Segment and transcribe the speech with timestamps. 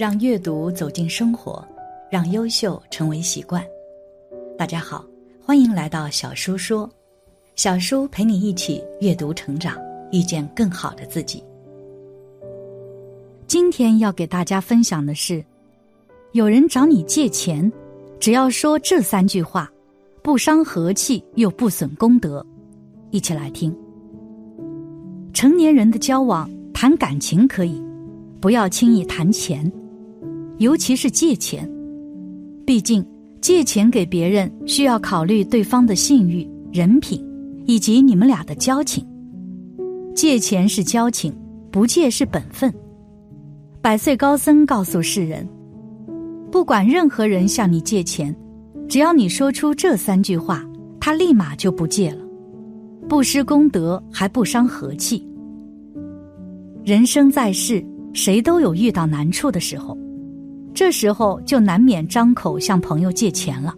[0.00, 1.62] 让阅读走进生活，
[2.10, 3.62] 让优秀成为习惯。
[4.56, 5.04] 大家好，
[5.44, 6.88] 欢迎来到小叔说，
[7.54, 9.76] 小叔陪你一起阅读成长，
[10.10, 11.44] 遇见更好的自己。
[13.46, 15.44] 今天要给大家分享的是，
[16.32, 17.70] 有人找你借钱，
[18.18, 19.70] 只要说这三句话，
[20.22, 22.42] 不伤和气又不损功德。
[23.10, 23.70] 一起来听。
[25.34, 27.84] 成年人的交往，谈感情可以，
[28.40, 29.70] 不要轻易谈钱。
[30.60, 31.66] 尤其是借钱，
[32.66, 33.02] 毕竟
[33.40, 37.18] 借钱给别人需要考虑对方的信誉、人品，
[37.64, 39.02] 以及你们俩的交情。
[40.14, 41.34] 借钱是交情，
[41.70, 42.70] 不借是本分。
[43.80, 45.48] 百岁高僧告诉世人：
[46.52, 48.36] 不管任何人向你借钱，
[48.86, 50.62] 只要你说出这三句话，
[51.00, 52.22] 他立马就不借了，
[53.08, 55.26] 不失功德，还不伤和气。
[56.84, 59.96] 人生在世，谁都有遇到难处的时候。
[60.74, 63.74] 这时候就难免张口向朋友借钱了。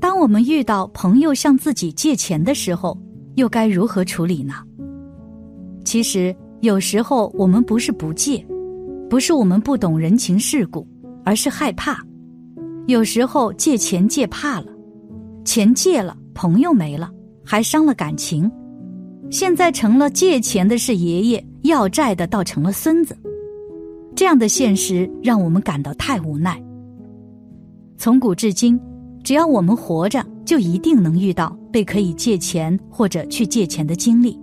[0.00, 2.96] 当我们遇到朋友向自己借钱的时候，
[3.34, 4.54] 又该如何处理呢？
[5.84, 8.44] 其实有时候我们不是不借，
[9.10, 10.86] 不是我们不懂人情世故，
[11.24, 12.00] 而是害怕。
[12.86, 14.66] 有时候借钱借怕了，
[15.44, 17.10] 钱借了，朋友没了，
[17.44, 18.50] 还伤了感情。
[19.30, 23.16] 现在成了借钱的是爷爷，要债的倒成了孙子。
[24.18, 26.60] 这样的现实让我们感到太无奈。
[27.96, 28.76] 从古至今，
[29.22, 34.36] 只要我们活着，就一定能遇到被可以借钱或者去借钱的经历，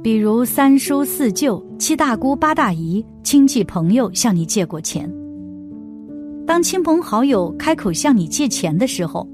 [0.00, 5.12] 比如三叔四舅、七大姑八大姨、亲戚朋友向你借过钱。
[6.46, 9.28] 当亲朋好友开口向你借钱的时候，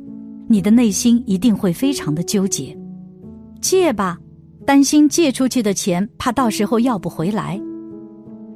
[0.48, 2.74] 你的内心一定会非常的纠结。
[3.60, 4.18] 借吧，
[4.64, 7.60] 担心借出去的钱怕到时候要不回来；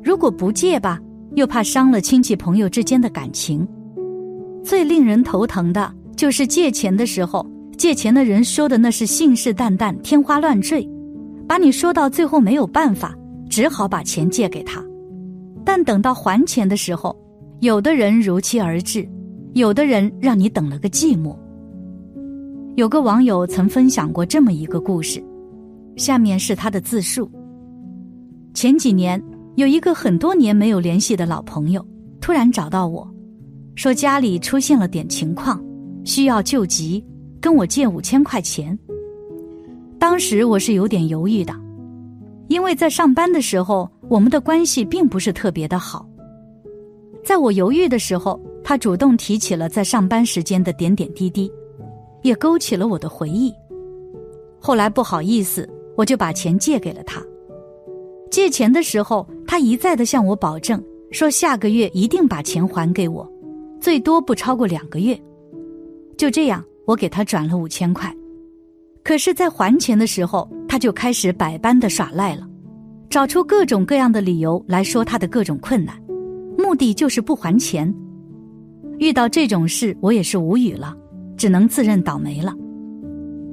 [0.02, 0.98] 如果不借吧。
[1.36, 3.66] 又怕伤了亲戚朋友之间的感情，
[4.64, 7.46] 最令人头疼的就是借钱的时候，
[7.78, 10.86] 借钱的人说的那是信誓旦旦、天花乱坠，
[11.46, 13.16] 把你说到最后没有办法，
[13.48, 14.84] 只好把钱借给他。
[15.64, 17.16] 但等到还钱的时候，
[17.60, 19.08] 有的人如期而至，
[19.54, 21.36] 有的人让你等了个寂寞。
[22.74, 25.22] 有个网友曾分享过这么一个故事，
[25.96, 27.30] 下面是他的自述：
[28.52, 29.22] 前几年。
[29.60, 31.86] 有一个很多年没有联系的老朋友，
[32.18, 33.06] 突然找到我，
[33.74, 35.62] 说家里出现了点情况，
[36.02, 37.04] 需要救急，
[37.42, 38.78] 跟我借五千块钱。
[39.98, 41.54] 当时我是有点犹豫的，
[42.48, 46.08] 因为在上班的时候，我们的关系并不是特别的好。
[47.22, 51.52] 在我犹豫的时候，他主动提起了在上班时间的点点滴滴，
[52.22, 53.52] 也勾起了我的回忆。
[54.58, 57.22] 后来不好意思，我就把钱借给了他。
[58.30, 60.80] 借钱的时候，他一再的向我保证，
[61.10, 63.28] 说下个月一定把钱还给我，
[63.80, 65.20] 最多不超过两个月。
[66.16, 68.14] 就这样，我给他转了五千块。
[69.02, 72.48] 可是，在还钱的时候，他就开始百般的耍赖了，
[73.08, 76.00] 找出各种各样的理由来说他的各种困难，
[76.56, 77.92] 目的就是不还钱。
[79.00, 80.96] 遇到这种事，我也是无语了，
[81.36, 82.54] 只能自认倒霉了。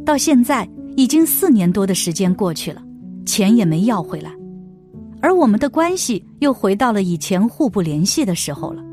[0.05, 2.83] 到现在已经四年多的时间过去了，
[3.25, 4.31] 钱也没要回来。
[5.21, 8.83] 而我们的关系又回到了以前互不联系的时候了。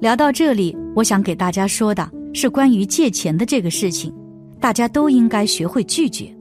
[0.00, 4.12] 聊到这里，我想给大家说的是关于借钱的这个事情，
[4.60, 6.34] 大家都应该学会拒绝。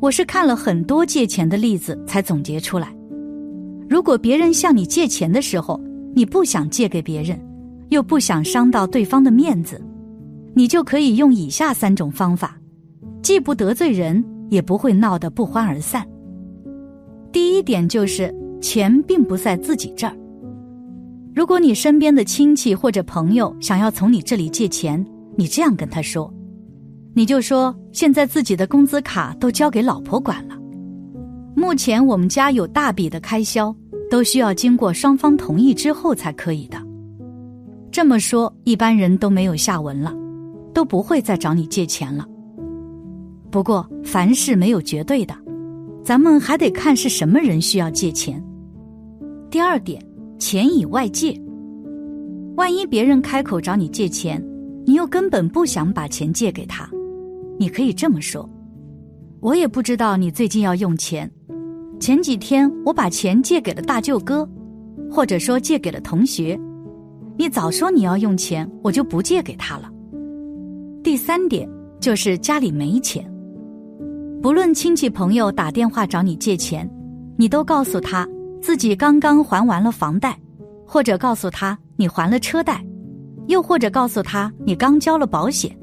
[0.00, 2.94] 我是看了很多借钱的例子才总结出来。
[3.88, 5.80] 如果别人向你借钱的时候，
[6.14, 7.38] 你不想借给别人，
[7.88, 9.80] 又不想伤到对方的面子，
[10.54, 12.56] 你就可以用以下三种方法，
[13.20, 16.06] 既不得罪人，也不会闹得不欢而散。
[17.34, 20.16] 第一点就是钱并不在自己这儿。
[21.34, 25.04] 如果你身边的亲戚或者朋友想要从你这里借钱，
[25.34, 26.32] 你这样跟他说，
[27.12, 30.56] 你就说现在自己的工资卡都交给老婆管了，
[31.56, 33.74] 目前我们家有大笔的开销，
[34.08, 36.80] 都需要经过双方同意之后才可以的。
[37.90, 40.14] 这么说，一般人都没有下文了，
[40.72, 42.24] 都不会再找你借钱了。
[43.50, 45.34] 不过，凡事没有绝对的，
[46.04, 48.40] 咱们还得看是什么人需要借钱。
[49.50, 50.04] 第二点，
[50.38, 51.40] 钱以外借。
[52.56, 54.44] 万一别人开口找你借钱，
[54.84, 56.88] 你又根本不想把钱借给他，
[57.58, 58.48] 你可以这么说
[59.40, 61.28] ：“我也不知道你最近要用钱，
[61.98, 64.46] 前几天我把钱借给了大舅哥，
[65.10, 66.58] 或者说借给了同学。
[67.38, 69.90] 你早说你要用钱，我就不借给他了。”
[71.02, 71.68] 第三点
[71.98, 73.28] 就是家里没钱。
[74.44, 76.86] 不论亲戚朋友打电话找你借钱，
[77.38, 78.28] 你都告诉他
[78.60, 80.38] 自己刚刚还完了房贷，
[80.86, 82.84] 或者告诉他你还了车贷，
[83.46, 85.74] 又或者告诉他你刚交了保险，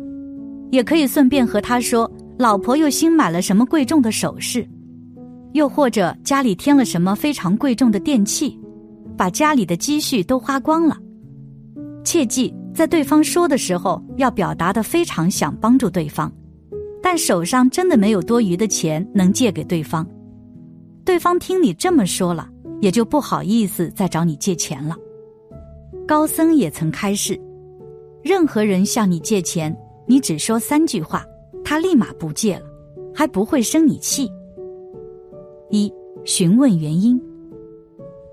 [0.69, 4.63] 也可以顺便和他说老婆又新买了什么贵重的首饰，
[5.53, 8.55] 又或者家里添了什么非常贵重的电器，
[9.17, 10.95] 把家里的积蓄都花光了。
[12.03, 16.31] 切记在对方说的时候要表达的非常想帮助对方。
[17.01, 20.07] 但手上真的没有多余的钱能借给对方，
[21.03, 22.47] 对方听你这么说了，
[22.79, 24.95] 也就不好意思再找你借钱了。
[26.07, 27.39] 高僧也曾开示：
[28.21, 29.75] 任何人向你借钱，
[30.05, 31.25] 你只说三句话，
[31.63, 32.65] 他立马不借了，
[33.13, 34.29] 还不会生你气。
[35.69, 35.91] 一、
[36.23, 37.19] 询问原因。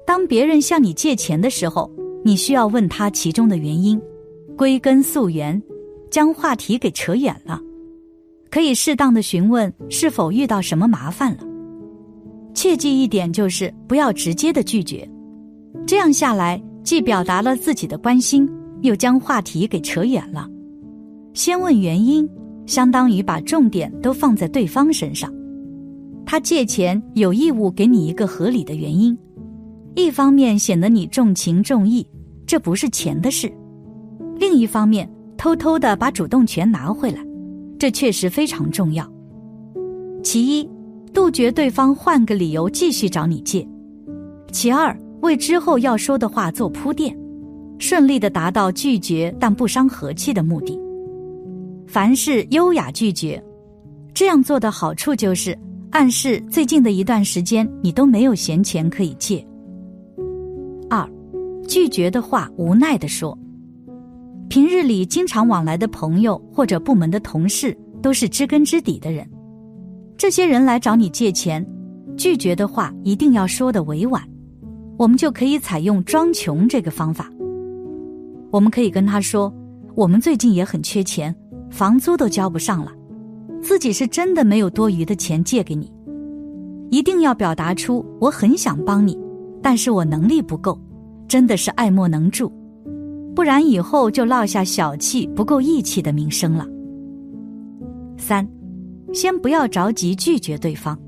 [0.05, 1.91] 当别人向你借钱的时候，
[2.25, 4.01] 你需要问他其中的原因，
[4.57, 5.63] 归根溯源，
[6.11, 7.61] 将话题给扯远了。
[8.51, 11.41] 可以适当的询问是否遇到什么麻烦了，
[12.55, 15.09] 切记一点就是不要直接的拒绝，
[15.87, 18.49] 这样下来既表达了自己的关心，
[18.81, 20.49] 又将话题给扯远了。
[21.35, 22.29] 先问原因，
[22.67, 25.33] 相当于把重点都放在对方身上。
[26.25, 29.17] 他借钱有义务给你一个合理的原因，
[29.95, 32.07] 一方面显得你重情重义，
[32.47, 33.49] 这不是钱的事；
[34.37, 37.28] 另一方面，偷偷的把主动权拿回来。
[37.79, 39.09] 这确实非常重要。
[40.23, 40.69] 其一，
[41.15, 43.67] 杜绝对方换个理由继续找你借；
[44.51, 47.17] 其二，为之后要说的话做铺垫，
[47.79, 50.79] 顺利的达到拒绝但不伤和气的目的。
[51.87, 53.43] 凡事优雅拒绝，
[54.13, 55.57] 这样做的好处就是
[55.91, 59.43] 暗示最近的一段时间你都没有闲钱可以借。
[60.91, 61.09] 二，
[61.67, 63.39] 拒绝的话无奈的说。
[64.49, 69.29] 平日里经常往来的朋友或者部门的同事都是知根知底的人，
[70.17, 71.65] 这些人来找你借钱，
[72.17, 74.23] 拒绝的话一定要说的委婉，
[74.97, 77.31] 我们就可以采用装穷这个方法。
[78.51, 79.53] 我们可以跟他说，
[79.95, 81.35] 我们最近也很缺钱，
[81.71, 82.91] 房租都交不上了，
[83.61, 85.93] 自己是真的没有多余的钱借给你，
[86.91, 89.19] 一定要表达出我很想帮你，
[89.63, 90.81] 但是我能力不够，
[91.29, 92.51] 真的是爱莫能助。
[93.39, 96.67] 不然以后就落下小气、不够义气的名声了。
[98.17, 98.45] 三，
[99.13, 100.99] 先不要着急拒绝对方，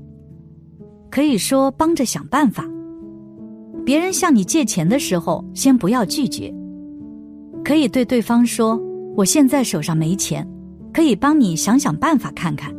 [1.09, 2.65] 可以说帮着想办法。
[3.83, 6.49] 别人向你借钱的时候，先不要拒绝，
[7.65, 8.81] 可以对对方说
[9.17, 10.47] ：“我现在手上没钱，
[10.93, 12.73] 可以帮你想想办法看看。”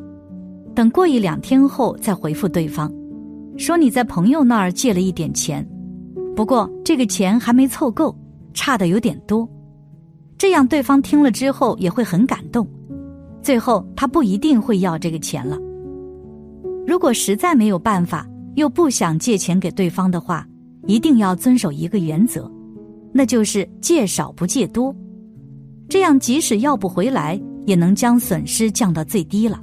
[0.75, 2.91] 等过一两天后再回复对方，
[3.59, 5.63] 说你在朋友那儿借了一点钱，
[6.35, 8.17] 不过这个钱还没凑够。
[8.53, 9.49] 差的有点多，
[10.39, 12.67] 这样对方听了之后也会很感动，
[13.43, 15.59] 最后他不一定会要这个钱了。
[16.87, 20.47] 如果实在没有办法，又不想借钱给对方的话，
[20.87, 22.51] 一定要遵守一个原则，
[23.13, 24.95] 那就是借少不借多，
[25.89, 29.63] 这样即使要不回来，也能将损失降到最低了。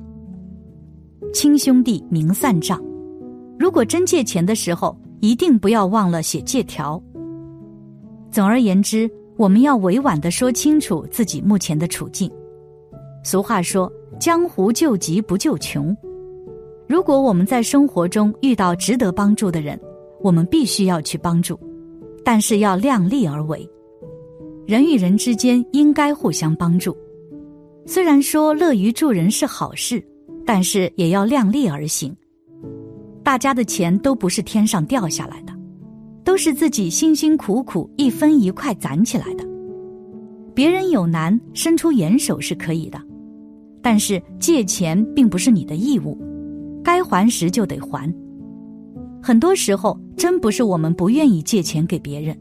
[1.33, 2.81] 亲兄弟明算账，
[3.59, 6.99] 如果真借钱的时候，一定不要忘了写借条。
[8.31, 12.31] 总而言之，我们要委婉的说清楚自己目前的处境。
[13.23, 15.95] 俗话说：“江湖救急不救穷。”
[16.87, 19.79] 如果我们在生活中遇到值得帮助的人，
[20.21, 21.59] 我们必须要去帮助，
[22.23, 23.67] 但是要量力而为。
[24.65, 26.95] 人与人之间应该互相帮助。
[27.85, 30.03] 虽然说乐于助人是好事，
[30.45, 32.15] 但是也要量力而行。
[33.23, 35.48] 大家的钱都不是天上掉下来的。
[36.29, 39.43] 都是自己辛辛苦苦一分一块攒起来的，
[40.53, 43.01] 别人有难伸出援手是可以的，
[43.81, 46.15] 但是借钱并不是你的义务，
[46.83, 48.13] 该还时就得还。
[49.23, 52.39] 很多时候真不是我们不愿意借钱给别人，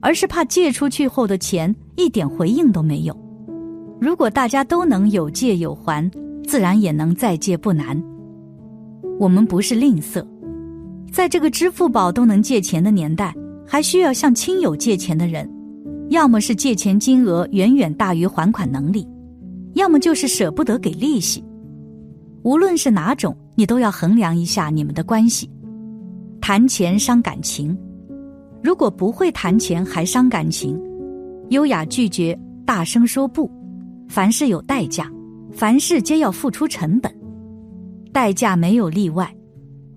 [0.00, 3.16] 而是怕借出去后的钱一点回应都没有。
[4.00, 6.10] 如果大家都能有借有还，
[6.48, 8.02] 自然也能再借不难。
[9.20, 10.20] 我们不是吝啬。
[11.12, 13.34] 在这个支付宝都能借钱的年代，
[13.66, 15.48] 还需要向亲友借钱的人，
[16.08, 19.06] 要么是借钱金额远远大于还款能力，
[19.74, 21.44] 要么就是舍不得给利息。
[22.42, 25.50] 无论是哪种，你都要衡量一下你们的关系。
[26.40, 27.76] 谈钱伤感情，
[28.62, 30.80] 如果不会谈钱还伤感情，
[31.50, 33.50] 优雅拒绝，大声说不。
[34.08, 35.10] 凡事有代价，
[35.52, 37.12] 凡事皆要付出成本，
[38.12, 39.28] 代价没有例外。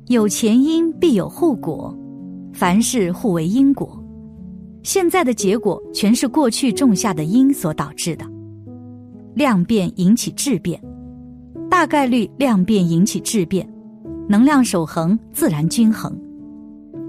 [0.08, 1.98] 有前因必有后果，
[2.52, 3.98] 凡事互为因果。
[4.84, 8.26] 现在的结果全是过去种下的因所导致的。
[9.34, 10.80] 量变引起质变，
[11.70, 13.68] 大概率量变引起质变，
[14.28, 16.14] 能量守恒自然均衡。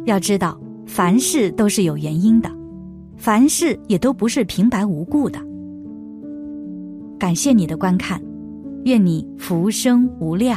[0.04, 2.48] 要知道，凡事都是有原因的，
[3.16, 5.40] 凡事也都不是平白无故的。
[7.18, 8.22] 感谢你的观看，
[8.84, 10.56] 愿你福生无量。